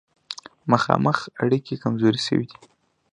[0.71, 2.57] مخامخ اړیکې کمزورې شوې دي.